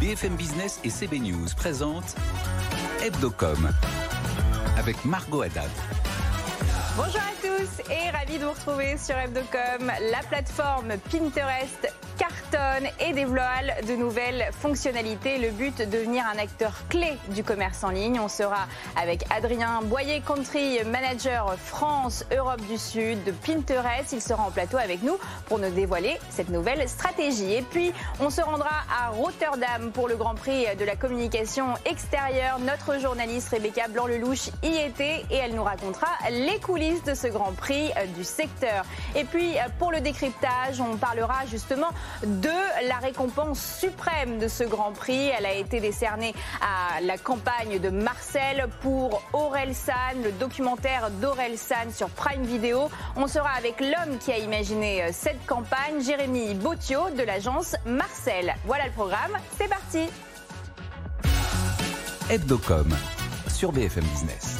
[0.00, 2.16] BFM Business et CB News présentent
[3.02, 3.70] Hebdocom
[4.78, 5.70] avec Margot Haddad.
[6.96, 13.12] Bonjour à tous et ravi de vous retrouver sur Hebdocom, la plateforme Pinterest cartonne et
[13.12, 13.36] développe
[13.86, 15.38] de nouvelles fonctionnalités.
[15.38, 18.18] Le but, devenir un acteur clé du commerce en ligne.
[18.20, 18.66] On sera
[19.00, 24.12] avec Adrien Boyer, Country Manager France, Europe du Sud de Pinterest.
[24.12, 27.54] Il sera en plateau avec nous pour nous dévoiler cette nouvelle stratégie.
[27.54, 32.58] Et puis, on se rendra à Rotterdam pour le Grand Prix de la communication extérieure.
[32.60, 37.52] Notre journaliste Rebecca Blanc-Lelouch y était et elle nous racontera les coulisses de ce Grand
[37.52, 38.84] Prix du secteur.
[39.14, 41.88] Et puis, pour le décryptage, on parlera justement
[42.24, 45.28] de la récompense suprême de ce Grand Prix.
[45.28, 51.58] Elle a été décernée à la campagne de Marcel pour Aurel San, le documentaire d'Aurel
[51.58, 52.88] San sur Prime Video.
[53.16, 58.54] On sera avec l'homme qui a imaginé euh, cette campagne, Jérémy Botio de l'agence Marcel.
[58.64, 60.08] Voilà le programme, c'est parti.
[62.28, 62.88] Hebdocom
[63.48, 64.55] sur BFM Business.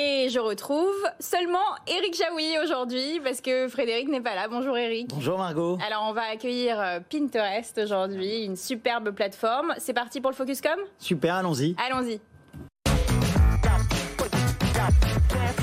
[0.00, 4.46] Et je retrouve seulement Eric Jaoui aujourd'hui parce que Frédéric n'est pas là.
[4.46, 5.08] Bonjour Eric.
[5.08, 5.76] Bonjour Margot.
[5.84, 9.74] Alors on va accueillir euh, Pinterest aujourd'hui, une superbe plateforme.
[9.78, 11.74] C'est parti pour le Focuscom Super, allons-y.
[11.84, 12.20] Allons-y.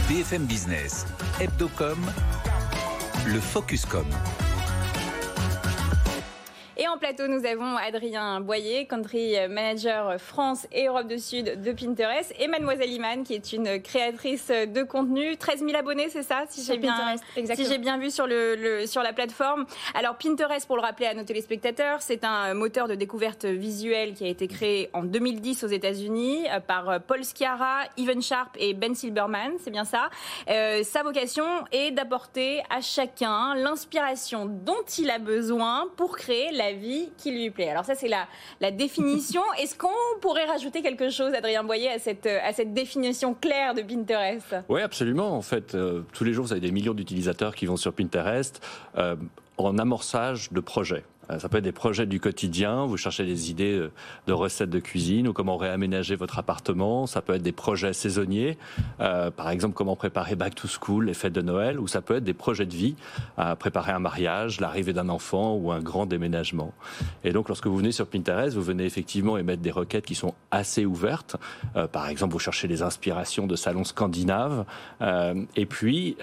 [0.10, 1.06] BFM Business,
[1.40, 2.00] Hebdocom,
[3.28, 4.06] le Focuscom.
[6.78, 11.72] Et en plateau, nous avons Adrien Boyer, Country Manager France et Europe du Sud de
[11.72, 15.38] Pinterest, et Mademoiselle Iman, qui est une créatrice de contenu.
[15.38, 19.04] 13 000 abonnés, c'est ça Si j'ai bien, si j'ai bien vu sur, le, sur
[19.04, 19.66] la plateforme.
[19.94, 24.26] Alors, Pinterest, pour le rappeler à nos téléspectateurs, c'est un moteur de découverte visuelle qui
[24.26, 28.96] a été créé en 2010 aux États-Unis euh, par Paul Sciarra, Evan Sharp et Ben
[28.96, 30.10] Silberman, c'est bien ça.
[30.50, 36.65] Euh, sa vocation est d'apporter à chacun l'inspiration dont il a besoin pour créer la
[36.74, 37.70] vie qui lui plaît.
[37.70, 38.28] Alors ça, c'est la,
[38.62, 39.42] la définition.
[39.60, 43.82] Est-ce qu'on pourrait rajouter quelque chose, Adrien Boyer, à cette, à cette définition claire de
[43.82, 44.56] Pinterest?
[44.70, 45.36] Oui, absolument.
[45.36, 48.62] En fait, euh, tous les jours, vous avez des millions d'utilisateurs qui vont sur Pinterest
[48.98, 49.16] euh,
[49.58, 51.04] en amorçage de projets.
[51.30, 53.92] Euh, ça peut être des projets du quotidien, vous cherchez des idées euh,
[54.28, 57.08] de recettes de cuisine ou comment réaménager votre appartement.
[57.08, 58.58] Ça peut être des projets saisonniers,
[59.00, 62.18] euh, par exemple comment préparer back to school, les fêtes de Noël, ou ça peut
[62.18, 62.96] être des projets de vie,
[63.60, 66.74] préparer un mariage, l'arrivée d'un enfant ou un grand déménagement.
[67.24, 70.34] Et donc lorsque vous venez sur Pinterest, vous venez effectivement émettre des requêtes qui sont
[70.52, 71.38] assez ouvertes.
[71.92, 74.66] par exemple, vous cherchez des inspirations de salons scandinaves,
[75.56, 76.18] et puis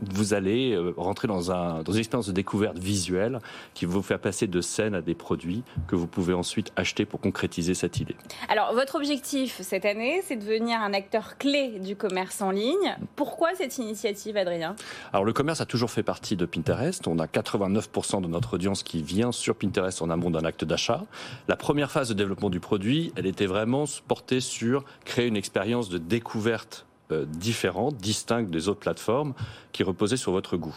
[0.00, 3.38] vous allez euh, rentrer dans, un, dans une expérience de découverte visuelle
[3.74, 7.20] qui vous fait passer de scènes à des produits que vous pouvez ensuite acheter pour
[7.20, 8.16] concrétiser cette idée.
[8.48, 12.96] Alors, votre objectif cette année, c'est de devenir un acteur clé du commerce en ligne.
[13.16, 14.76] Pourquoi cette initiative, Adrien?
[15.12, 17.06] Alors, le commerce a toujours fait partie de Pinterest.
[17.06, 21.04] On a 89% de notre audience qui vient sur Pinterest en amont d'un acte d'achat.
[21.48, 25.88] La première phase de développement du produit, elle était vraiment portée sur créer une expérience
[25.88, 29.34] de découverte euh, différentes, distinctes des autres plateformes,
[29.72, 30.76] qui reposaient sur votre goût.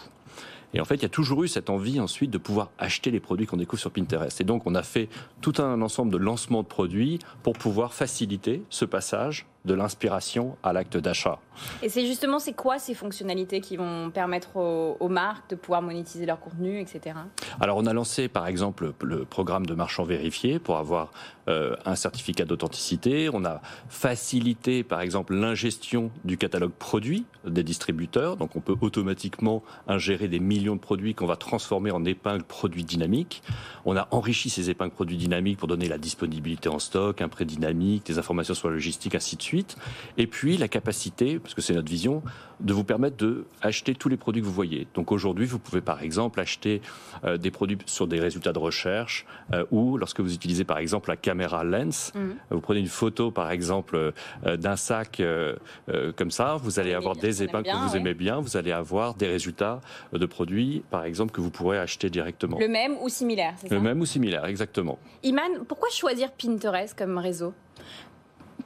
[0.74, 3.20] Et en fait, il y a toujours eu cette envie ensuite de pouvoir acheter les
[3.20, 4.40] produits qu'on découvre sur Pinterest.
[4.40, 5.08] Et donc, on a fait
[5.40, 10.72] tout un ensemble de lancements de produits pour pouvoir faciliter ce passage de l'inspiration à
[10.72, 11.38] l'acte d'achat.
[11.82, 16.26] Et c'est justement, c'est quoi ces fonctionnalités qui vont permettre aux, marques de pouvoir monétiser
[16.26, 17.16] leur contenu, etc.
[17.60, 21.12] Alors, on a lancé par exemple le programme de marchand vérifié pour avoir
[21.48, 23.28] euh, un certificat d'authenticité.
[23.32, 28.36] On a facilité par exemple l'ingestion du catalogue produit des distributeurs.
[28.36, 32.84] Donc, on peut automatiquement ingérer des millions de produits qu'on va transformer en épingles produits
[32.84, 33.42] dynamiques.
[33.84, 37.44] On a enrichi ces épingles produits dynamiques pour donner la disponibilité en stock, un prêt
[37.44, 39.51] dynamique, des informations sur la logistique, ainsi de suite.
[40.16, 42.22] Et puis la capacité, parce que c'est notre vision,
[42.62, 44.86] de vous permettre de acheter tous les produits que vous voyez.
[44.94, 46.80] Donc aujourd'hui, vous pouvez par exemple acheter
[47.24, 51.10] euh, des produits sur des résultats de recherche euh, ou lorsque vous utilisez par exemple
[51.10, 52.36] la caméra lens, mhm.
[52.50, 55.20] vous prenez une photo par exemple euh, d'un sac
[56.16, 59.26] comme ça, vous allez avoir des épingles que vous aimez bien, vous allez avoir des
[59.26, 59.80] résultats
[60.12, 62.58] de produits par exemple que vous pourrez acheter directement.
[62.58, 63.74] Le même ou similaire, c'est ça?
[63.74, 64.98] Le même ou similaire, exactement.
[65.22, 67.52] Iman, pourquoi choisir Pinterest comme réseau?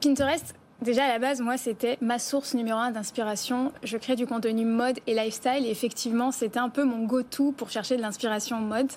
[0.01, 3.71] Pinterest, Déjà à la base, moi, c'était ma source numéro un d'inspiration.
[3.83, 5.65] Je crée du contenu mode et lifestyle.
[5.65, 8.91] Et effectivement, c'était un peu mon go-to pour chercher de l'inspiration mode.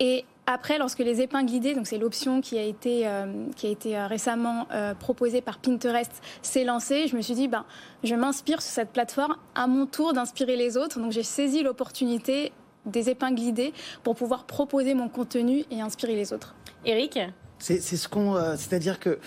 [0.00, 3.70] Et après, lorsque les épingles guidées, donc c'est l'option qui a été, euh, qui a
[3.70, 6.10] été euh, récemment euh, proposée par Pinterest,
[6.40, 7.64] s'est lancée, je me suis dit, ben,
[8.02, 10.98] je m'inspire sur cette plateforme à mon tour d'inspirer les autres.
[10.98, 12.52] Donc j'ai saisi l'opportunité
[12.86, 13.72] des épingles guidées
[14.02, 16.56] pour pouvoir proposer mon contenu et inspirer les autres.
[16.84, 17.20] Eric
[17.60, 19.20] C'est ce qu'on, c'est-à-dire que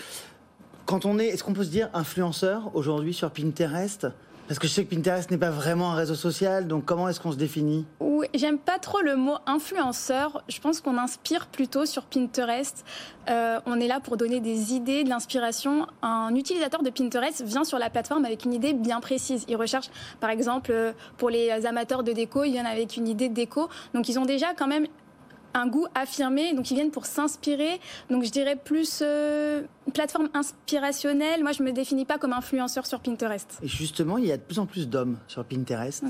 [0.86, 4.06] quand on est, est-ce qu'on peut se dire influenceur aujourd'hui sur Pinterest?
[4.46, 7.18] Parce que je sais que Pinterest n'est pas vraiment un réseau social, donc comment est-ce
[7.18, 7.84] qu'on se définit?
[7.98, 10.44] Oui, j'aime pas trop le mot influenceur.
[10.48, 12.84] Je pense qu'on inspire plutôt sur Pinterest.
[13.28, 15.88] Euh, on est là pour donner des idées, de l'inspiration.
[16.00, 19.44] Un utilisateur de Pinterest vient sur la plateforme avec une idée bien précise.
[19.48, 19.90] Il recherche,
[20.20, 23.68] par exemple, euh, pour les amateurs de déco, il vient avec une idée de déco.
[23.94, 24.86] Donc ils ont déjà quand même
[25.54, 27.80] un goût affirmé, donc ils viennent pour s'inspirer.
[28.10, 29.62] Donc je dirais plus euh,
[29.94, 31.42] plateforme inspirationnelle.
[31.42, 33.58] Moi, je me définis pas comme influenceur sur Pinterest.
[33.62, 36.04] Et justement, il y a de plus en plus d'hommes sur Pinterest.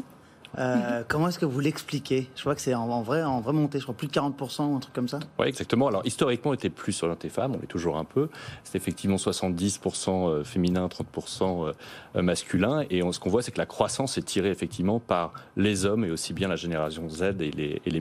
[0.58, 2.28] Euh, comment est-ce que vous l'expliquez?
[2.34, 4.78] Je crois que c'est en, vrai, en vrai montée, je crois plus de 40%, un
[4.78, 5.18] truc comme ça.
[5.38, 5.88] Oui, exactement.
[5.88, 8.28] Alors historiquement, on était plus orienté femmes, on est toujours un peu.
[8.64, 11.72] C'est effectivement 70% euh, féminin, 30%
[12.16, 12.84] euh, masculin.
[12.90, 16.10] Et ce qu'on voit, c'est que la croissance est tirée effectivement par les hommes et
[16.10, 17.96] aussi bien la génération Z et les, et.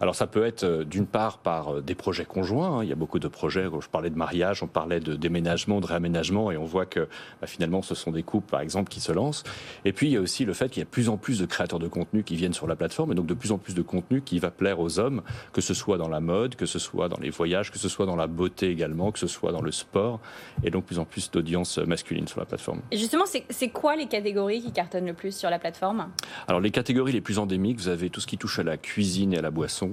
[0.00, 2.78] Alors ça peut être d'une part par des projets conjoints.
[2.78, 2.84] Hein.
[2.84, 3.66] Il y a beaucoup de projets.
[3.80, 7.08] Je parlais de mariage, on parlait de déménagement, de réaménagement, et on voit que
[7.40, 9.44] bah, finalement, ce sont des couples, par exemple, qui se lancent.
[9.84, 11.37] Et puis il y a aussi le fait qu'il y a de plus en plus
[11.38, 13.74] de créateurs de contenu qui viennent sur la plateforme et donc de plus en plus
[13.74, 16.78] de contenu qui va plaire aux hommes, que ce soit dans la mode, que ce
[16.78, 19.62] soit dans les voyages, que ce soit dans la beauté également, que ce soit dans
[19.62, 20.20] le sport
[20.62, 22.80] et donc plus en plus d'audience masculine sur la plateforme.
[22.90, 26.08] Et justement, c'est quoi les catégories qui cartonnent le plus sur la plateforme?
[26.46, 29.32] Alors les catégories les plus endémiques, vous avez tout ce qui touche à la cuisine
[29.32, 29.90] et à la boisson,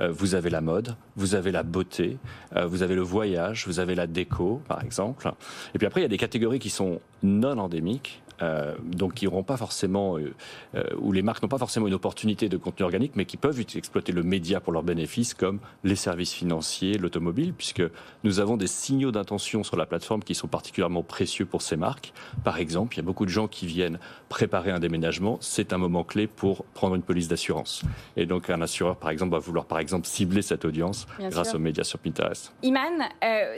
[0.00, 2.18] euh, vous avez la mode, vous avez la beauté,
[2.56, 5.30] euh, vous avez le voyage, vous avez la déco par exemple.
[5.74, 9.24] Et puis après, il y a des catégories qui sont non endémiques euh, donc qui
[9.24, 10.32] n'auront pas forcément, euh,
[10.74, 13.60] euh, où les marques n'ont pas forcément une opportunité de contenu organique, mais qui peuvent
[13.60, 17.82] exploiter le média pour leurs bénéfices, comme les services financiers, l'automobile, puisque
[18.24, 22.12] nous avons des signaux d'intention sur la plateforme qui sont particulièrement précieux pour ces marques.
[22.44, 23.98] Par exemple, il y a beaucoup de gens qui viennent
[24.28, 27.82] préparer un déménagement, c'est un moment clé pour prendre une police d'assurance.
[28.16, 31.58] Et donc un assureur, par exemple, va vouloir par exemple cibler cette audience grâce aux
[31.58, 32.52] médias sur Pinterest.
[32.62, 33.08] Iman,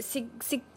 [0.00, 0.26] c'est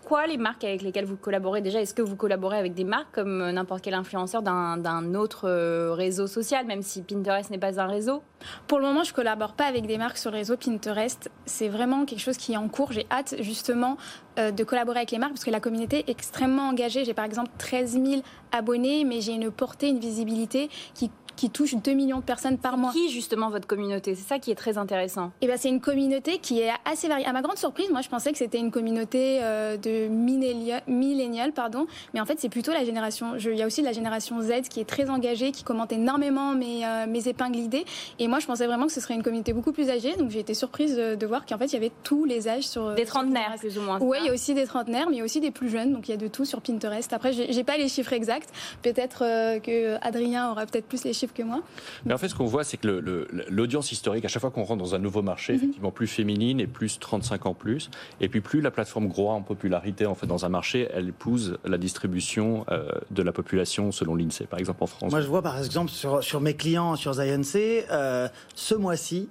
[0.04, 1.82] quoi les marques avec lesquelles vous collaborez déjà?
[1.82, 5.94] Est-ce que vous collaborez avec des marques comme euh, n'importe quel influenceur d'un autre euh,
[5.94, 8.22] réseau social, même si Pinterest n'est pas un réseau?
[8.68, 11.32] Pour le moment, je collabore pas avec des marques sur le réseau Pinterest.
[11.46, 12.92] C'est vraiment quelque chose qui est en cours.
[12.92, 13.98] J'ai hâte justement
[14.40, 17.06] euh, de collaborer avec les marques parce que la communauté est extrêmement engagée.
[17.06, 18.22] J'ai par exemple 13 000
[18.52, 22.78] abonnés, mais j'ai une portée, une visibilité qui qui touche 2 millions de personnes par
[22.78, 22.92] mois.
[22.92, 24.16] Qui justement votre communauté?
[24.16, 25.28] C'est ça qui est très intéressant.
[25.42, 27.26] Et eh ben c'est une communauté qui est assez variée.
[27.26, 31.88] À ma grande surprise, moi je pensais que c'était une communauté euh, de millénials, pardon,
[32.14, 33.38] mais en fait c'est plutôt la génération.
[33.38, 36.54] Je, il y a aussi la génération Z qui est très engagée, qui commente énormément
[36.54, 37.86] mes, euh, mes épingles idées.
[38.20, 40.40] Et moi je pensais vraiment que ce serait une communauté beaucoup plus âgée, donc j'ai
[40.40, 42.94] été surprise de, voir qu'en fait il y avait tous les âges sur.
[42.94, 43.98] Des trentenaires plus ou moins.
[44.02, 45.94] Oui, il y a aussi des trentenaires, mais il y a aussi des plus jeunes,
[45.94, 47.12] donc il y a de tout sur Pinterest.
[47.14, 48.50] Après j'ai pas les chiffres exacts.
[48.82, 51.62] Peut-être euh, que Adrien aura peut-être plus les chiffres que moi.
[52.06, 54.84] Mais en fait, ce qu'on voit, c'est que l'audience historique, à chaque fois qu'on rentre
[54.84, 55.60] dans un nouveau marché, mhm.
[55.60, 57.90] effectivement plus féminine et plus 35 ans plus,
[58.20, 61.58] et puis plus la plateforme croît en popularité en fait dans un marché, elle épouse
[61.64, 65.12] la distribution euh, de la population selon l'INSEE, par exemple en France.
[65.12, 69.30] Moi, je vois par exemple sur, sur mes clients sur Zion euh, ce mois-ci,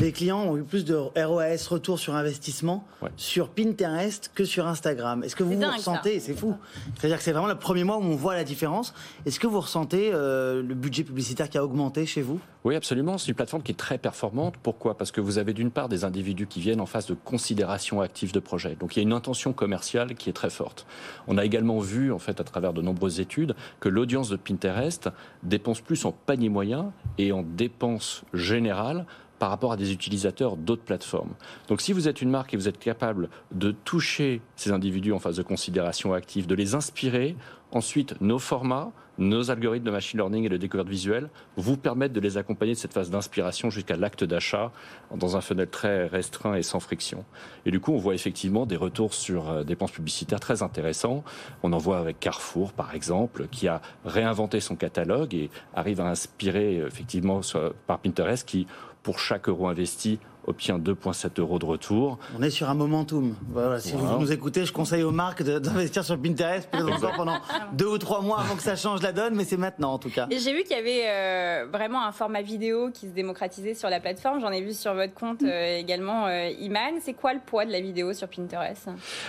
[0.00, 2.84] les clients ont eu plus de ROAS, retour sur investissement,
[3.16, 5.22] sur Pinterest que sur Instagram.
[5.24, 6.54] Est-ce que vous vous ressentez, c'est fou,
[6.96, 8.94] c'est-à-dire que c'est vraiment le premier mois où on voit la différence.
[9.24, 12.40] Est-ce que vous ressentez euh, le budget publicitaire qui a augmenté chez vous?
[12.64, 13.16] Oui, absolument.
[13.16, 14.54] C'est une plateforme qui est très performante.
[14.60, 14.98] Pourquoi?
[14.98, 18.32] Parce que vous avez d'une part des individus qui viennent en phase de considération active
[18.32, 18.74] de projet.
[18.74, 20.84] Donc il y a une intention commerciale qui est très forte.
[21.28, 25.10] On a également vu, en fait, à travers de nombreuses études, que l'audience de Pinterest
[25.44, 29.06] dépense plus en panier moyen et en dépenses générales
[29.38, 31.34] par rapport à des utilisateurs d'autres plateformes.
[31.68, 35.18] Donc si vous êtes une marque et vous êtes capable de toucher ces individus en
[35.18, 37.36] phase de considération active, de les inspirer,
[37.72, 42.20] ensuite nos formats, nos algorithmes de machine learning et de découverte visuelle vous permettent de
[42.20, 44.72] les accompagner de cette phase d'inspiration jusqu'à l'acte d'achat
[45.14, 47.24] dans un funnel très restreint et sans friction.
[47.64, 51.24] Et du coup, on voit effectivement des retours sur euh, dépenses publicitaires très intéressants.
[51.62, 56.08] On en voit avec Carrefour, par exemple, qui a réinventé son catalogue et arrive à
[56.08, 57.40] inspirer effectivement
[57.86, 58.66] par Pinterest qui
[59.02, 62.18] pour chaque euro investi obtient 2,7 euros de retour.
[62.38, 63.34] On est sur un momentum.
[63.48, 66.68] Voilà, si vous nous écoutez, je conseille aux marques d'investir sur Pinterest
[67.16, 67.38] pendant
[67.72, 70.10] deux ou trois mois avant que ça change la donne, mais c'est maintenant en tout
[70.10, 70.28] cas.
[70.30, 74.00] J'ai vu qu'il y avait euh, vraiment un format vidéo qui se démocratisait sur la
[74.00, 74.40] plateforme.
[74.40, 76.94] J'en ai vu sur votre compte euh, également, euh, Iman.
[77.00, 78.88] C'est quoi le poids de la vidéo sur Pinterest?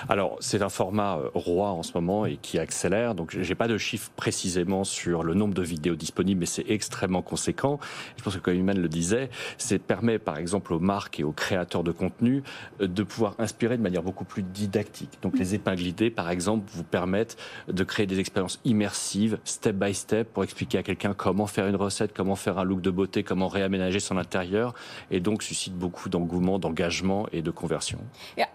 [0.09, 3.15] Alors, c'est un format roi en ce moment et qui accélère.
[3.15, 7.21] Donc, j'ai pas de chiffres précisément sur le nombre de vidéos disponibles, mais c'est extrêmement
[7.21, 7.79] conséquent.
[8.17, 11.23] Je pense que comme Iman le disait, c'est permet par exemple aux marques marques et
[11.23, 12.43] aux créateurs de contenu
[12.79, 15.19] de pouvoir inspirer de manière beaucoup plus didactique.
[15.21, 17.37] Donc les épingles idées, par exemple, vous permettent
[17.67, 21.75] de créer des expériences immersives, step by step, pour expliquer à quelqu'un comment faire une
[21.75, 24.73] recette, comment faire un look de beauté, comment réaménager son intérieur,
[25.11, 27.99] et donc suscite beaucoup d'engouement, d'engagement et de conversion.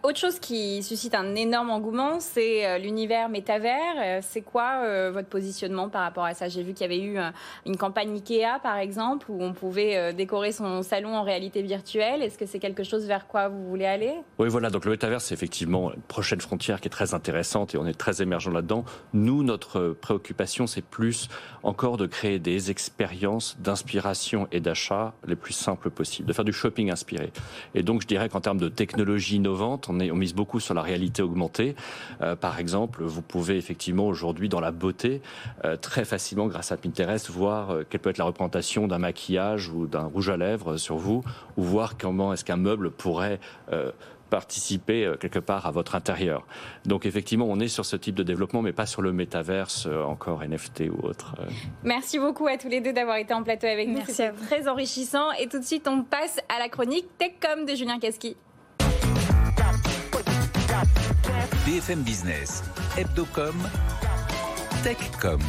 [0.02, 3.94] autre chose qui suscite un énorme engouement, c'est euh, l'univers métavers.
[3.98, 6.48] Euh, c'est quoi euh, votre positionnement par rapport à ça?
[6.48, 7.18] J'ai vu qu'il y avait eu
[7.66, 12.22] une campagne Ikea, par exemple, où on pouvait décorer son salon en réalité virtuelle.
[12.22, 14.14] Est-ce que c'est quelque chose vers quoi vous voulez aller?
[14.38, 14.68] Oui, voilà.
[14.70, 17.94] Donc le métavers, c'est effectivement une prochaine frontière qui est très intéressante et on est
[17.94, 18.84] très émergent là-dedans.
[19.12, 21.28] Nous, notre préoccupation, c'est plus
[21.62, 26.52] encore de créer des expériences d'inspiration et d'achat les plus simples possibles, de faire du
[26.52, 27.32] shopping inspiré.
[27.74, 31.22] Et donc, je dirais qu'en termes de technologie innovante, on mise beaucoup sur la réalité
[31.22, 31.76] augmentée.
[32.22, 35.22] Euh, par exemple, vous pouvez effectivement aujourd'hui, dans la beauté,
[35.64, 39.68] euh, très facilement, grâce à Pinterest, voir euh, quelle peut être la représentation d'un maquillage
[39.68, 41.22] ou d'un rouge à lèvres sur vous,
[41.56, 43.40] ou voir comment est-ce qu'un meuble pourrait
[44.32, 46.46] participer euh, quelque part à votre intérieur?
[46.86, 50.02] Donc effectivement, on est sur ce type de développement, mais pas sur le métaverse, euh,
[50.02, 51.36] encore NFT ou autre.
[51.38, 51.44] Euh.
[51.84, 54.00] Merci beaucoup à tous les deux d'avoir été en plateau avec nous.
[54.08, 55.30] C'est très enrichissant.
[55.32, 58.36] Et tout de suite, on passe à la chronique TechCom de Julien Casqui.
[61.66, 62.64] BFM Business,
[62.96, 63.54] Hebdocom,
[64.82, 65.40] TechCom.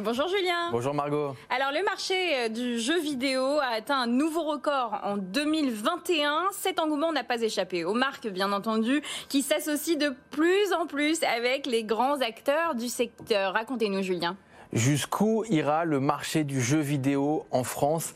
[0.00, 0.70] Bonjour Julien.
[0.70, 1.34] Bonjour Margot.
[1.50, 6.50] Alors le marché euh, du jeu vidéo a atteint un nouveau record en 2021.
[6.52, 11.20] Cet engouement n'a pas échappé aux marques bien entendu qui s'associent de plus en plus
[11.24, 13.54] avec les grands acteurs du secteur.
[13.54, 14.36] Racontez-nous Julien.
[14.74, 18.12] Jusqu'où ira le marché du jeu vidéo en France?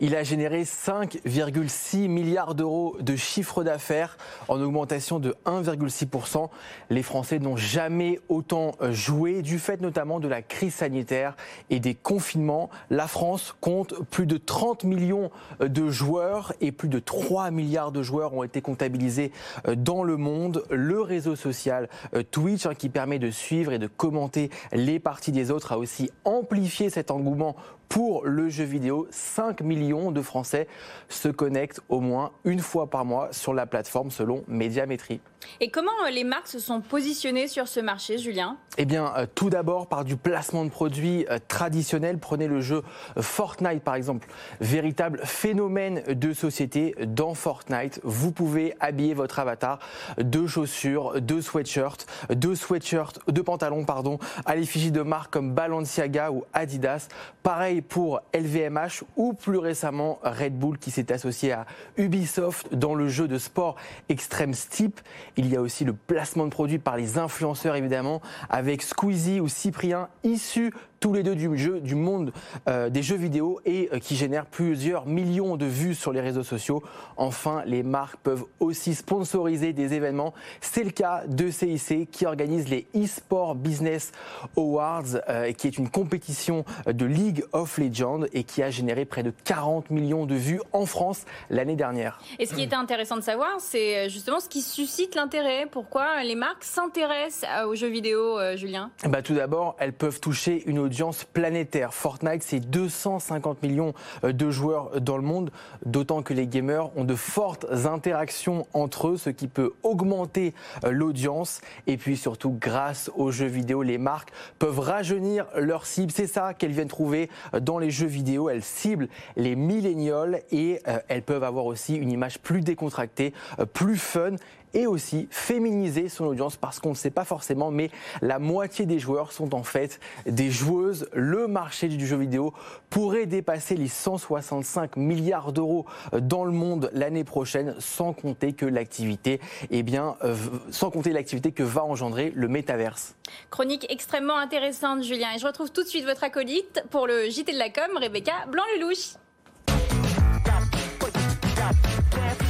[0.00, 4.18] Il a généré 5,6 milliards d'euros de chiffre d'affaires
[4.48, 6.48] en augmentation de 1,6%.
[6.90, 11.36] Les Français n'ont jamais autant euh, joué du fait notamment de la crise sanitaire
[11.70, 12.70] et des confinements.
[12.90, 15.30] La France compte plus de 30 millions
[15.60, 19.30] euh, de joueurs et plus de 3 milliards de joueurs ont été comptabilisés
[19.68, 20.64] euh, dans le monde.
[20.70, 21.88] Le réseau social
[22.32, 25.93] Twitch hein, qui permet de suivre et de commenter les parties des autres a aussi
[26.24, 27.56] amplifié cet engouement
[27.88, 29.06] pour le jeu vidéo.
[29.10, 30.66] 5 millions de Français
[31.08, 35.20] se connectent au moins une fois par mois sur la plateforme selon Médiamétrie.
[35.60, 38.56] Et comment euh, les marques se sont positionnées sur ce marché, Julien?
[38.78, 42.18] Eh bien, euh, tout d'abord par du placement de produits euh, traditionnels.
[42.18, 42.82] Prenez le jeu
[43.20, 44.28] Fortnite, par exemple.
[44.60, 48.00] Véritable phénomène de société dans Fortnite.
[48.04, 49.78] Vous pouvez habiller votre avatar
[50.18, 56.30] de chaussures, de sweatshirts, de sweatshirts, de pantalons, pardon, à l'effigie de marques comme Balenciaga
[56.30, 57.08] ou Adidas.
[57.42, 61.66] Pareil pour LVMH ou plus récemment Red Bull qui s'est associé à
[61.96, 63.76] Ubisoft dans le jeu de sport
[64.08, 65.00] Extreme Steep.
[65.36, 69.48] Il y a aussi le placement de produits par les influenceurs évidemment, avec Squeezie ou
[69.48, 70.72] Cyprien issus
[71.04, 72.32] tous les deux du jeu, du monde
[72.66, 76.42] euh, des jeux vidéo et euh, qui génèrent plusieurs millions de vues sur les réseaux
[76.42, 76.82] sociaux.
[77.18, 80.32] Enfin, les marques peuvent aussi sponsoriser des événements.
[80.62, 84.12] C'est le cas de CIC qui organise les eSport Business
[84.56, 89.22] Awards, euh, qui est une compétition de League of Legends et qui a généré près
[89.22, 92.18] de 40 millions de vues en France l'année dernière.
[92.38, 95.66] Et ce qui était intéressant de savoir, c'est justement ce qui suscite l'intérêt.
[95.70, 98.90] Pourquoi les marques s'intéressent aux jeux vidéo, Julien?
[99.06, 100.93] Bah, Tout d'abord, elles peuvent toucher une audience
[101.32, 101.94] planétaire.
[101.94, 105.50] Fortnite, c'est 250 millions euh, de joueurs dans le monde,
[105.84, 110.90] d'autant que les gamers ont de fortes interactions entre eux, ce qui peut augmenter euh,
[110.90, 111.60] l'audience.
[111.86, 116.12] Et puis surtout, grâce aux jeux vidéo, les marques peuvent rajeunir leur cible.
[116.12, 118.48] C'est ça qu'elles viennent trouver euh, dans les jeux vidéo.
[118.48, 123.32] Elles ciblent les millénioles et elles peuvent avoir aussi une image plus décontractée,
[123.72, 124.36] plus fun
[124.74, 127.90] et aussi féminiser son audience parce qu'on ne sait pas forcément, mais
[128.20, 131.08] la moitié des joueurs sont en fait des joueuses.
[131.12, 132.52] Le marché du jeu vidéo
[132.90, 139.40] pourrait dépasser les 165 milliards d'euros dans le monde l'année prochaine, sans compter que l'activité,
[139.70, 140.34] eh bien, euh,
[140.70, 143.14] sans compter l'activité que va engendrer le métaverse.
[143.50, 145.28] Chronique extrêmement intéressante, Julien.
[145.34, 148.32] Et je retrouve tout de suite votre acolyte pour le JT de la com, Rebecca
[148.48, 149.16] Blanc-Lelouch.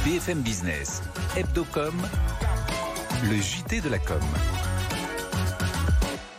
[0.03, 1.01] BFM Business,
[1.35, 1.93] Hebdocom,
[3.29, 4.19] le JT de la com.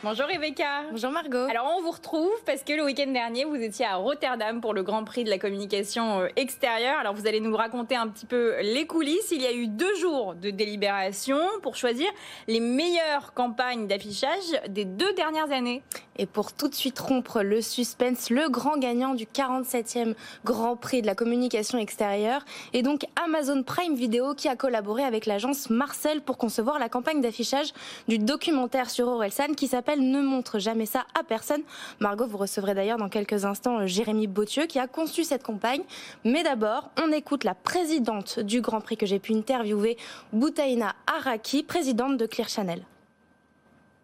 [0.08, 0.84] Bonjour Rebecca.
[0.92, 1.48] Bonjour Margot.
[1.50, 4.84] Alors on vous retrouve parce que le week-end dernier vous étiez à Rotterdam pour le
[4.84, 6.96] Grand Prix de la communication euh, extérieure.
[7.00, 9.32] Alors vous allez nous raconter un petit peu les coulisses.
[9.32, 12.06] Il y a eu deux jours de délibération pour choisir
[12.46, 15.82] les meilleures campagnes d'affichage des deux dernières années.
[16.18, 21.02] Et pour tout de suite rompre le suspense, le grand gagnant du 47e Grand Prix
[21.02, 26.20] de la communication extérieure est donc Amazon Prime Video qui a collaboré avec l'agence Marcel
[26.20, 27.72] pour concevoir la campagne d'affichage
[28.06, 31.62] du documentaire sur Orelsan qui s'appelle Chanel ne montre jamais ça à personne.
[32.00, 35.82] Margot, vous recevrez d'ailleurs dans quelques instants euh, Jérémy Bautieux qui a conçu cette campagne.
[36.24, 39.96] Mais d'abord, on écoute la présidente du Grand Prix que j'ai pu interviewer,
[40.32, 42.82] Boutaina Araki, présidente de Clear Chanel.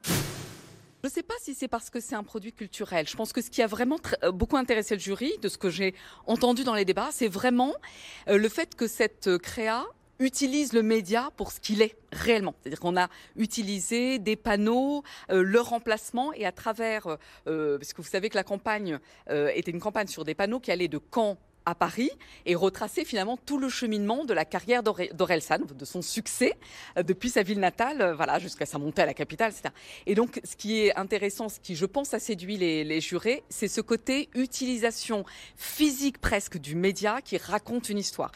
[0.04, 3.08] Je ne sais pas si c'est parce que c'est un produit culturel.
[3.08, 5.68] Je pense que ce qui a vraiment euh, beaucoup intéressé le jury, de ce que
[5.68, 5.94] j'ai
[6.26, 7.72] entendu dans les débats, c'est vraiment
[8.28, 9.84] euh, le fait que cette créa
[10.18, 12.54] utilise le média pour ce qu'il est réellement.
[12.60, 18.28] C'est-à-dire qu'on a utilisé des panneaux, leur emplacement et à travers, parce que vous savez
[18.28, 22.10] que la campagne était une campagne sur des panneaux qui allaient de Caen à Paris
[22.46, 26.54] et retracer finalement tout le cheminement de la carrière d'Orelsan, de son succès
[26.96, 29.74] euh, depuis sa ville natale, euh, voilà, jusqu'à sa montée à la capitale, etc.
[30.06, 33.68] Et donc, ce qui est intéressant, ce qui, je pense, a séduit les jurés, c'est
[33.68, 35.24] ce côté utilisation
[35.56, 38.32] physique presque du média qui raconte une histoire.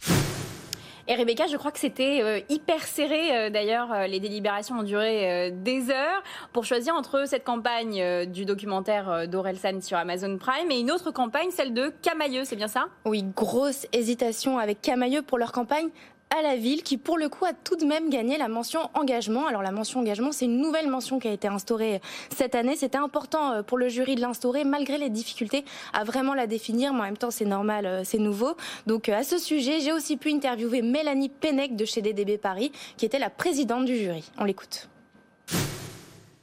[1.08, 3.36] Et Rebecca, je crois que c'était euh, hyper serré.
[3.36, 6.22] Euh, d'ailleurs, euh, les délibérations ont duré des heures
[6.52, 11.50] pour choisir entre cette campagne du documentaire d'Orelsan sur Amazon Prime et une autre campagne,
[11.50, 12.44] celle de Camailleux.
[12.44, 12.86] C'est bien ça?
[13.04, 15.88] Oui, grosse hésitation avec Camailleux pour leur campagne
[16.36, 19.46] à la ville qui pour le coup a tout de même gagné la mention engagement.
[19.46, 22.00] Alors la mention engagement c'est une nouvelle mention qui a été instaurée
[22.34, 22.76] cette année.
[22.76, 26.92] C'était important euh, pour le jury de l'instaurer malgré les difficultés à vraiment la définir
[26.92, 28.56] mais en même temps c'est normal, euh, c'est nouveau.
[28.86, 32.70] Donc euh, à ce sujet j'ai aussi pu interviewer Mélanie Pennec de chez DDB Paris
[32.96, 34.30] qui était la présidente du jury.
[34.38, 34.88] On l'écoute.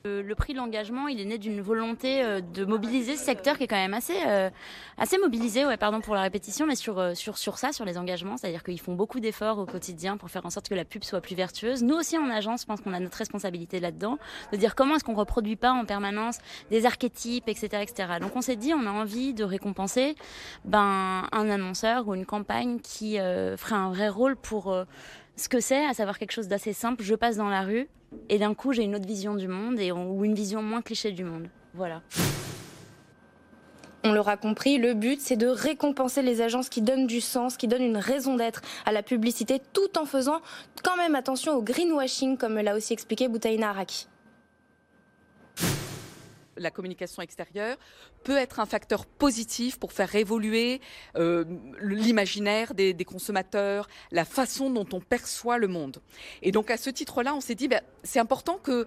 [0.05, 3.63] Le prix de l'engagement, il est né d'une volonté euh, de mobiliser ce secteur qui
[3.63, 4.50] est quand même assez, euh,
[4.98, 7.98] assez mobilisé, ouais, pardon pour la répétition, mais sur, euh, sur, sur ça, sur les
[7.98, 8.36] engagements.
[8.36, 11.22] C'est-à-dire qu'ils font beaucoup d'efforts au quotidien pour faire en sorte que la pub soit
[11.22, 11.83] plus vertueuse.
[11.83, 14.17] Nous aussi, en agence, je pense qu'on a notre responsabilité là-dedans,
[14.51, 18.10] de dire comment est-ce qu'on reproduit pas en permanence des archétypes, etc., etc.
[18.19, 20.15] Donc on s'est dit, on a envie de récompenser
[20.65, 24.75] ben, un annonceur ou une campagne qui ferait un vrai rôle pour
[25.38, 27.03] ce que c'est, à savoir quelque chose d'assez simple.
[27.03, 27.88] Je passe dans la rue
[28.29, 31.12] et d'un coup j'ai une autre vision du monde et, ou une vision moins cliché
[31.12, 31.48] du monde.
[31.74, 32.01] Voilà.
[34.05, 37.70] On l'aura compris, le but, c'est de récompenser les agences qui donnent du sens, qui
[37.70, 40.41] donnent une raison d'être à la publicité, tout en faisant
[40.84, 44.08] quand même attention au greenwashing, comme l'a aussi expliqué Boutaïna Araki
[46.57, 47.77] la communication extérieure
[48.24, 50.81] peut être un facteur positif pour faire évoluer
[51.15, 51.45] euh,
[51.81, 55.98] l'imaginaire des, consommateurs, la façon dont on perçoit le monde.
[56.41, 58.86] Et donc à ce titre-là, on s'est dit, ben, c'est important que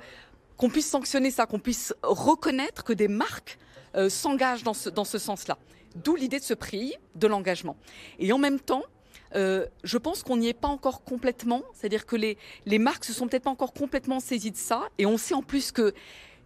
[0.56, 3.58] qu'on puisse sanctionner ça, qu'on puisse reconnaître que des marques
[3.94, 5.58] euh, s'engagent dans ce, dans ce sens-là.
[5.96, 7.76] D'où l'idée de ce prix, de l'engagement.
[8.18, 8.84] Et en même temps,
[9.34, 13.12] euh, je pense qu'on n'y est pas encore complètement, c'est-à-dire que les, les marques se
[13.12, 15.92] sont peut-être pas encore complètement saisies de ça, et on sait en plus que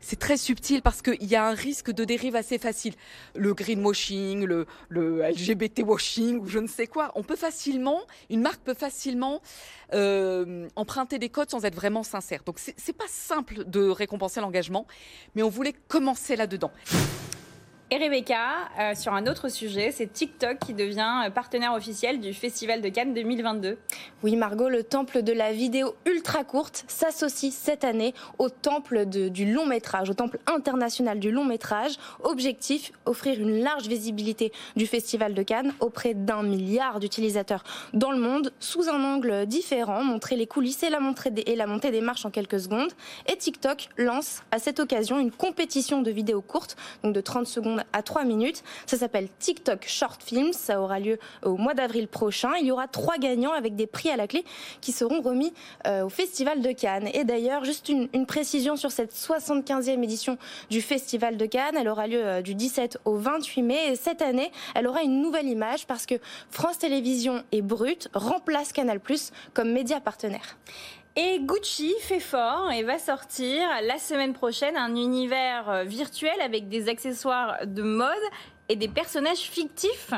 [0.00, 2.94] c'est très subtil parce qu'il y a un risque de dérive assez facile.
[3.34, 7.12] Le greenwashing, le, le LGBT washing ou je ne sais quoi.
[7.14, 9.40] On peut facilement, une marque peut facilement
[9.92, 12.42] euh, emprunter des codes sans être vraiment sincère.
[12.44, 14.86] Donc c'est pas simple de récompenser l'engagement,
[15.34, 16.72] mais on voulait commencer là-dedans.
[17.92, 22.33] Et Rebecca, euh, sur un autre sujet, c'est TikTok qui devient euh, partenaire officiel du
[22.33, 23.79] Festival de Cannes 2022.
[24.22, 29.53] Oui, Margot, le temple de la vidéo ultra courte s'associe cette année au temple du
[29.53, 31.94] long métrage, au temple international du long métrage.
[32.22, 38.20] Objectif, offrir une large visibilité du Festival de Cannes auprès d'un milliard d'utilisateurs dans le
[38.20, 41.00] monde, sous un angle différent, montrer les coulisses et la,
[41.44, 42.92] et la montée des marches en quelques secondes.
[43.26, 47.79] Et TikTok lance à cette occasion une compétition de vidéos courtes, donc de 30 secondes
[47.92, 48.62] à 3 minutes.
[48.86, 50.52] Ça s'appelle TikTok Short Films.
[50.52, 52.50] Ça aura lieu au mois d'avril prochain.
[52.60, 54.44] Il y aura trois gagnants avec des prix à la clé
[54.80, 55.52] qui seront remis
[55.86, 57.08] euh, au Festival de Cannes.
[57.14, 60.38] Et d'ailleurs, juste une, précision sur cette 75e édition
[60.70, 61.76] du Festival de Cannes.
[61.76, 63.92] Elle aura lieu euh, du 17 au 28 mai.
[63.92, 66.14] Et cette année, elle aura une nouvelle image parce que
[66.50, 70.56] France Télévisions et Brut remplacent Canal Plus comme média partenaire.
[71.22, 76.70] Et Gucci fait fort et va sortir la semaine prochaine un univers euh, virtuel avec
[76.70, 78.09] des accessoires de mode
[78.70, 80.12] et des personnages fictifs.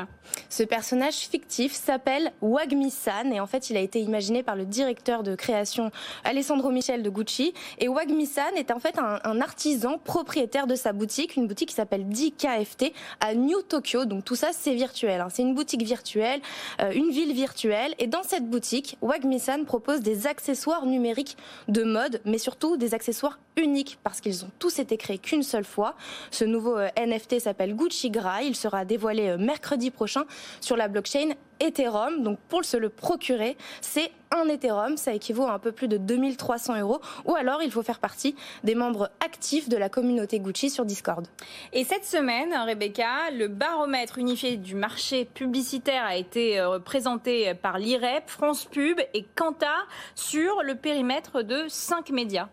[0.47, 5.23] Ce personnage fictif s'appelle Wagmi-san et en fait il a été imaginé par le directeur
[5.23, 5.89] de création
[6.23, 7.53] Alessandro Michel de Gucci.
[7.79, 12.07] Et Wagmi-san est en fait un, artisan propriétaire de sa boutique, une boutique qui s'appelle
[12.07, 14.05] DKFT à New Tokyo.
[14.05, 15.27] Donc tout ça c'est virtuel, hein.
[15.31, 16.39] c'est une boutique virtuelle,
[16.79, 17.95] euh, une ville virtuelle.
[17.97, 21.37] Et dans cette boutique, Wagmi-san propose des accessoires numériques
[21.67, 25.65] de mode, mais surtout des accessoires uniques parce qu'ils ont tous été créés qu'une seule
[25.65, 25.95] fois.
[26.31, 30.23] Ce nouveau euh, NFT s'appelle Gucci Grail il sera dévoilé euh, mercredi prochain
[30.61, 32.23] sur la blockchain Ethereum.
[32.23, 35.97] Donc pour se le procurer, c'est un Ethereum, ça équivaut à un peu plus de
[35.97, 36.99] 2300 euros.
[37.25, 41.27] Ou alors il faut faire partie des membres actifs de la communauté Gucci sur Discord.
[41.71, 47.77] Et cette semaine, Rebecca, le baromètre unifié du marché publicitaire a été euh, présenté par
[47.77, 49.73] l'IREP, France Pub et Quanta
[50.15, 52.49] sur le périmètre de cinq médias.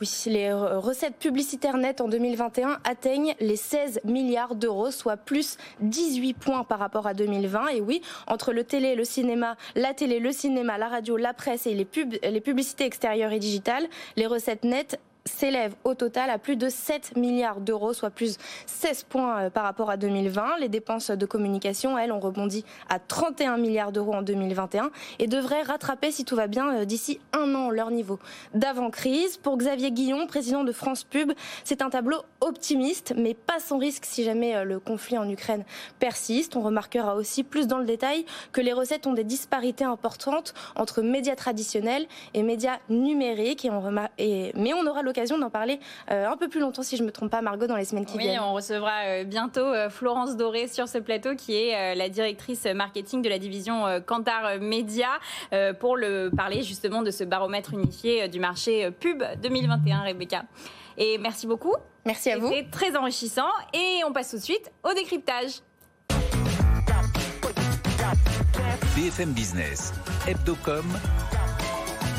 [0.00, 6.34] Oui, les recettes publicitaires nettes en 2021 atteignent les 16 milliards d'euros, soit plus 18
[6.34, 7.68] points par rapport à 2020.
[7.68, 11.66] Et oui, entre le télé, le cinéma, la télé, le cinéma, la radio, la presse
[11.66, 11.86] et les,
[12.30, 17.16] les publicités extérieures et digitales, les recettes nettes s'élève au total à plus de 7
[17.16, 20.58] milliards d'euros, soit plus 16 points euh, par rapport à 2020.
[20.60, 25.62] Les dépenses de communication, elles, ont rebondi à 31 milliards d'euros en 2021 et devraient
[25.62, 28.18] rattraper, si tout va bien, euh, d'ici un an leur niveau
[28.54, 29.36] d'avant-crise.
[29.36, 31.32] Pour Xavier Guillon, président de France Pub,
[31.64, 35.64] c'est un tableau optimiste, mais pas sans risque si jamais euh, le conflit en Ukraine
[35.98, 36.56] persiste.
[36.56, 41.02] On remarquera aussi plus dans le détail que les recettes ont des disparités importantes entre
[41.02, 43.68] médias traditionnels et médias numériques.
[44.18, 45.78] Mais on aura l'occasion d'en parler
[46.10, 48.06] euh, un peu plus longtemps, si je ne me trompe pas, Margot, dans les semaines
[48.06, 48.38] qui viennent.
[48.40, 52.64] Oui, on recevra euh, bientôt euh, Florence Doré sur ce plateau, qui est la directrice
[52.66, 55.08] marketing de la division Kantar Média,
[55.80, 60.44] pour le parler justement de ce baromètre unifié du marché pub 2021, Rebecca.
[60.96, 61.74] Et merci beaucoup.
[62.04, 62.48] Merci à vous.
[62.48, 63.48] C'était très enrichissant.
[63.72, 65.60] Et on passe tout de suite au décryptage.
[68.96, 69.92] BFM Business,
[70.26, 70.84] Hebdocom,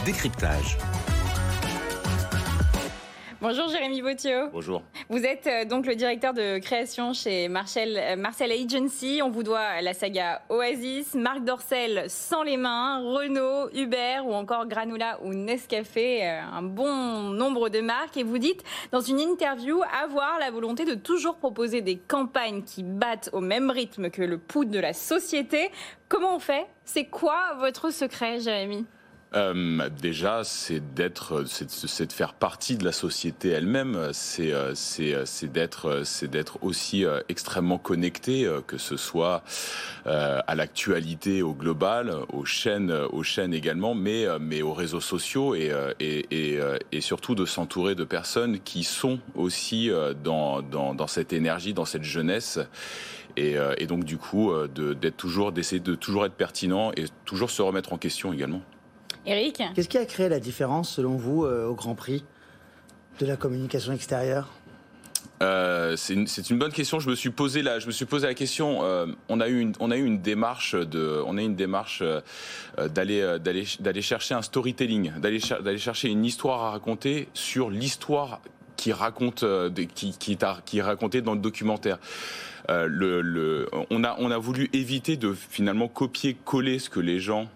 [0.05, 0.77] décryptage.
[3.43, 4.47] Bonjour Jérémy Bautiot.
[4.53, 4.83] Bonjour.
[5.09, 9.19] Vous êtes euh, donc le directeur de création chez Marcel, euh, Marcel Agency.
[9.21, 14.65] On vous doit la saga Oasis, Marc Dorcel sans les mains, Renault, Uber ou encore
[14.65, 18.15] Granula ou Nescafé, euh, un bon nombre de marques.
[18.15, 22.81] Et vous dites dans une interview avoir la volonté de toujours proposer des campagnes qui
[22.81, 25.69] battent au même rythme que le pouls de la société.
[26.07, 26.65] Comment on fait?
[26.85, 28.85] C'est quoi votre secret, Jérémy?
[29.35, 34.09] Euh, déjà, c'est de faire partie de la société elle-même.
[34.13, 35.25] C'est, euh, euh,
[36.27, 39.43] d'être, aussi extrêmement connecté, que ce soit
[40.05, 42.93] à l'actualité, au global, aux chaînes,
[43.53, 49.89] également, mais aux réseaux sociaux et surtout de s'entourer de personnes qui sont aussi
[50.23, 52.59] dans cette énergie, dans cette jeunesse.
[53.35, 57.61] Et, et donc du coup, d'être toujours, d'essayer de toujours être pertinent et toujours se
[57.61, 58.61] remettre en question également.
[59.25, 62.23] Eric Qu'est-ce qui a créé la différence, selon vous, euh, au Grand Prix
[63.19, 64.49] de la communication extérieure?
[65.41, 66.13] Euh, c'est
[66.49, 66.99] une, bonne question.
[66.99, 68.83] Je me suis posé la, je me suis posé la question.
[68.83, 72.03] Euh, on a eu une, on a eu une démarche de, on a une démarche
[72.77, 78.41] d'aller, d'aller, d'aller chercher un storytelling, d'aller, d'aller chercher une histoire à raconter sur l'histoire
[78.75, 79.45] qui raconte,
[79.95, 81.99] qui, qui, est, qui est racontée dans le documentaire.
[82.69, 87.49] le, le, on a, on a voulu éviter de finalement copier-coller ce que les gens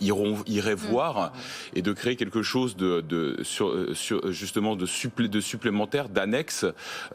[0.00, 0.90] iront iraient mm.
[0.90, 1.32] voir
[1.74, 6.66] et de créer quelque chose de, de sur, sur, justement de, supplé, de supplémentaire d'annexe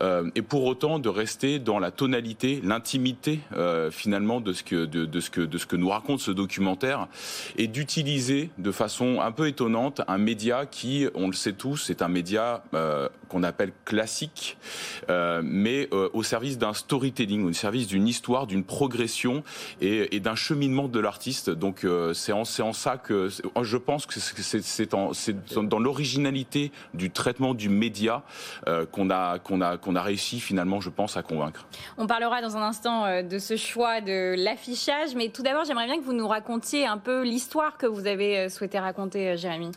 [0.01, 4.85] euh, et pour autant de rester dans la tonalité l'intimité euh, finalement de ce que
[4.85, 7.07] de, de, ce que de ce que nous raconte ce documentaire
[7.57, 12.01] et d'utiliser de façon un peu étonnante un média qui on le sait tous est
[12.01, 14.57] un média euh, qu'on appelle classique
[15.09, 19.43] euh, mais euh, au service d'un storytelling au service d'une histoire d'une progression
[19.81, 24.05] et, et d'un cheminement de l'artiste donc euh, c'est en, en ça que je pense
[24.05, 28.23] que c'est dans l'originalité du traitement du média
[28.67, 31.65] euh, qu'on a, qu'on a, qu'on a réussi finalement, je pense, à convaincre.
[31.97, 35.87] On parlera dans un instant euh, de ce choix de l'affichage, mais tout d'abord, j'aimerais
[35.87, 39.71] bien que vous nous racontiez un peu l'histoire que vous avez euh, souhaité raconter, Jérémy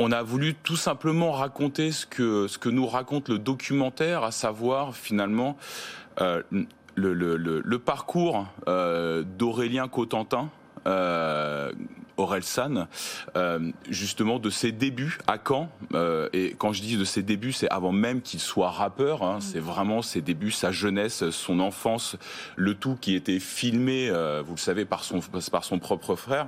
[0.00, 4.32] on a voulu tout simplement raconter ce que, ce que nous raconte le documentaire, à
[4.32, 5.56] savoir finalement
[6.18, 6.44] le,
[6.96, 10.50] le, le, parcours d'Aurélien Cotentin,
[10.86, 11.72] euh,
[12.16, 12.86] Orelsan,
[13.36, 15.68] euh, justement de ses débuts à Caen.
[15.94, 19.22] Euh, et quand je dis de ses débuts, c'est avant même qu'il soit rappeur.
[19.22, 22.16] Hein, c'est vraiment ses débuts, sa jeunesse, son enfance,
[22.56, 26.46] le tout qui était filmé, euh, vous le savez, par son par son propre frère.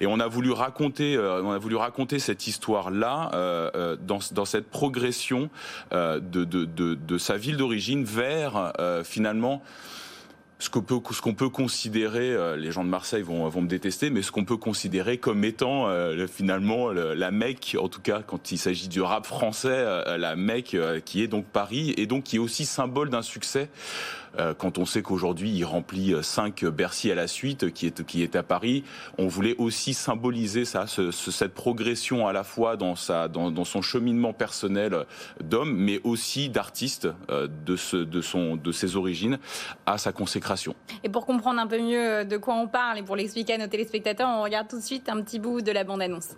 [0.00, 4.18] Et on a voulu raconter, euh, on a voulu raconter cette histoire là euh, dans
[4.32, 5.50] dans cette progression
[5.92, 8.72] de, de, de, de sa ville d'origine vers
[9.04, 9.62] finalement
[10.58, 10.82] ce qu'on
[11.34, 14.56] peut, considérer, euh, les gens de Marseille vont, vont me détester, mais ce qu'on peut
[14.56, 19.24] considérer comme étant euh, finalement la Mecque, en tout cas quand il s'agit du rap
[19.24, 23.22] français, euh, la Mecque qui est donc Paris et donc qui est aussi symbole d'un
[23.22, 23.68] succès
[24.27, 24.27] euh,
[24.58, 28.22] quand on sait qu'aujourd'hui il remplit 5 euh, Bercy à la suite, qui est, qui
[28.22, 28.84] est à Paris,
[29.18, 34.32] on voulait aussi symboliser ça, cette progression à la fois dans, sa, dans, son cheminement
[34.32, 35.06] personnel
[35.42, 39.38] d'homme, mais aussi d'artiste euh, de, ce, de, son, de ses origines
[39.86, 40.74] à sa consécration.
[41.04, 43.66] Et pour comprendre un peu mieux de quoi on parle et pour l'expliquer à nos
[43.66, 46.36] téléspectateurs, on regarde tout de suite un petit bout de la bande-annonce.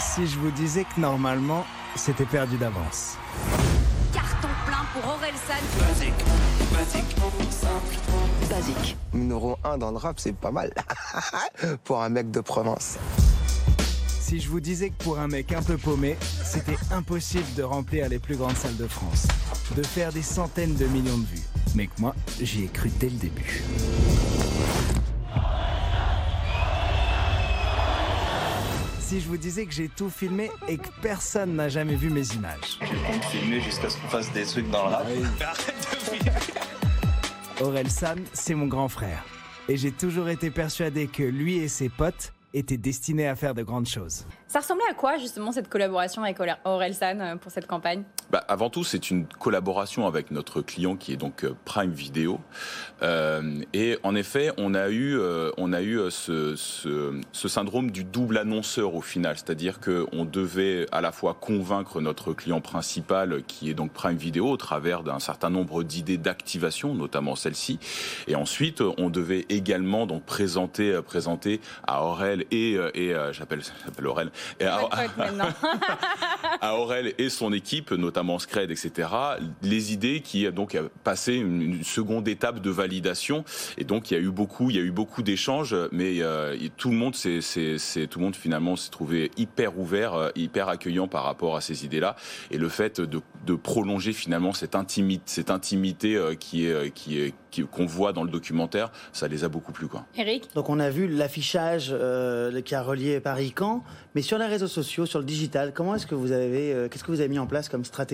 [0.00, 1.64] Si je vous disais que normalement,
[1.96, 3.16] c'était perdu d'avance.
[4.12, 5.62] Carton plein pour Orelsan.
[5.80, 6.24] Basique,
[6.72, 7.16] basique,
[7.50, 8.96] simple, basique.
[9.12, 10.72] numéro 1 dans le rap, c'est pas mal
[11.84, 12.98] pour un mec de province.
[14.20, 18.08] Si je vous disais que pour un mec un peu paumé, c'était impossible de remplir
[18.08, 19.26] les plus grandes salles de France,
[19.74, 21.46] de faire des centaines de millions de vues.
[21.74, 23.62] Mais que moi, j'y ai cru dès le début.
[29.08, 32.26] Si je vous disais que j'ai tout filmé et que personne n'a jamais vu mes
[32.34, 32.78] images.
[32.82, 35.06] Je compte filmer jusqu'à ce qu'on fasse des trucs dans le rap.
[35.40, 36.30] Arrête de filmer
[37.62, 39.24] Aurel San, c'est mon grand frère.
[39.66, 43.62] Et j'ai toujours été persuadé que lui et ses potes étaient destinés à faire de
[43.62, 44.26] grandes choses.
[44.46, 48.04] Ça ressemblait à quoi justement cette collaboration avec Aurel San euh, pour cette campagne?
[48.30, 52.40] Bah, Avant tout, c'est une collaboration avec notre client qui est donc euh, Prime Video.
[53.02, 57.90] Euh, et en effet, on a eu, euh, on a eu ce, ce, ce, syndrome
[57.90, 63.42] du double annonceur au final, c'est-à-dire qu'on devait à la fois convaincre notre client principal,
[63.46, 67.78] qui est donc Prime Video, au travers d'un certain nombre d'idées d'activation, notamment celle-ci,
[68.26, 73.62] et ensuite on devait également donc présenter, présenter à Aurel et, et j'appelle,
[74.04, 74.30] Aurel.
[74.60, 74.64] Et
[76.60, 79.08] à, Aurel et son équipe, notamment Scred, etc.,
[79.62, 83.44] les idées qui donc passé une, seconde étape de validation.
[83.76, 86.56] Et donc il y a eu beaucoup, il y a eu beaucoup d'échanges, mais euh,
[86.76, 87.40] tout le monde, c'est,
[88.08, 91.84] tout le monde finalement s'est trouvé hyper ouvert, euh, hyper accueillant par rapport à ces
[91.84, 92.16] idées-là.
[92.50, 97.20] Et le fait de, de prolonger finalement cette intimité, cette intimité euh, qui est, qui
[97.20, 97.34] est
[97.66, 99.88] qu'on voit dans le documentaire, ça les a beaucoup plu.
[99.88, 100.04] Quoi.
[100.16, 100.48] Eric?
[100.54, 103.82] Donc on a vu l'affichage euh, qui a relié Paris-Caen,
[104.14, 107.04] mais sur les réseaux sociaux, sur le digital, comment est-ce que vous avez, euh, qu'est-ce
[107.04, 108.07] que vous avez mis en place comme stratégie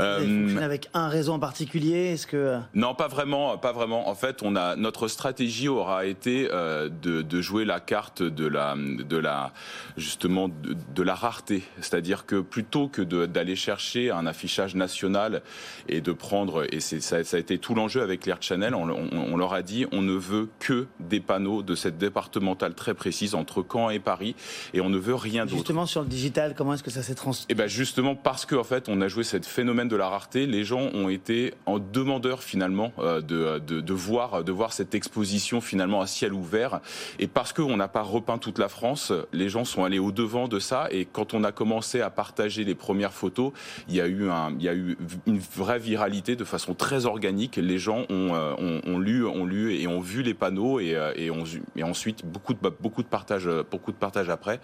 [0.00, 2.12] euh, avec un réseau en particulier?
[2.12, 4.08] Est-ce que euh, non, pas vraiment, pas vraiment.
[4.08, 8.46] En fait, on a notre stratégie aura été euh, de, de, jouer la carte de
[8.46, 9.52] la, de la
[9.96, 15.42] justement de, de la rareté, c'est-à-dire que plutôt que d'aller chercher un affichage national
[15.88, 19.36] et de prendre et c'est ça, ça, a été tout l'enjeu avec on, on, on,
[19.36, 23.64] leur a dit on ne veut que des panneaux de cette départementale très précise entre
[23.70, 24.34] Caen et Paris
[24.74, 25.56] et on ne veut rien d'autre.
[25.56, 28.54] Justement sur le digital, comment est-ce que ça s'est transformé Eh ben justement parce que
[28.54, 31.78] en fait on a joué cette phénomène de la rareté, les gens ont été en
[31.78, 36.80] demandeur finalement euh, de, de, de, voir, de voir cette exposition finalement à ciel ouvert.
[37.18, 40.48] Et parce qu'on n'a pas repeint toute la France, les gens sont allés au devant
[40.48, 40.88] de ça.
[40.90, 43.52] Et quand on a commencé à partager les premières photos,
[43.88, 44.96] il y a eu, un, il y a eu
[45.26, 47.56] une vraie viralité de façon très organique.
[47.56, 50.94] Les gens ont, euh, ont, ont lu, ont lu et ont vu les panneaux et,
[50.94, 51.44] euh, et, ont,
[51.76, 54.60] et ensuite beaucoup de, beaucoup de partage, beaucoup de partage après.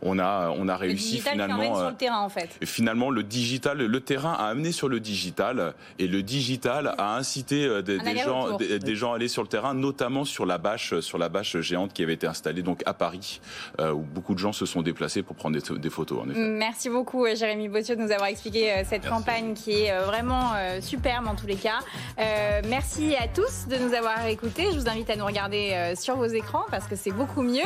[0.00, 1.74] On a, on a réussi le finalement.
[1.74, 2.50] Sur le terrain en fait.
[2.64, 7.64] Finalement, le digital, le terrain a amené sur le digital et le digital a incité
[7.64, 10.58] euh, des, des gens, des, des, gens à aller sur le terrain, notamment sur la
[10.58, 13.40] bâche, sur la bâche géante qui avait été installée donc à Paris,
[13.80, 16.20] euh, où beaucoup de gens se sont déplacés pour prendre des, des photos.
[16.22, 16.38] En effet.
[16.38, 19.08] Merci beaucoup euh, Jérémy Bottiot de nous avoir expliqué cette merci.
[19.08, 21.78] campagne qui est vraiment superbe en tous les cas.
[22.18, 24.68] Euh, merci à tous de nous avoir écoutés.
[24.72, 27.62] Je vous invite à nous regarder sur vos écrans parce que c'est beaucoup mieux.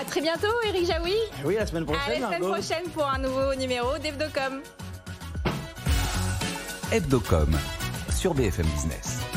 [0.00, 1.14] À très bientôt, Eric Jaoui.
[1.44, 2.22] Oui, la semaine prochaine.
[2.24, 4.62] À la semaine prochaine pour un nouveau numéro d'Evdocom.
[6.90, 7.50] Hebdocom
[8.16, 9.27] sur BFM Business.